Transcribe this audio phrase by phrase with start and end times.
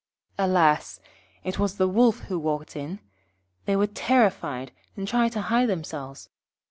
[0.39, 0.99] Alas!
[1.43, 3.01] It was the Wolf who walked in.
[3.65, 6.27] They were terrified, and tried to hide themselves.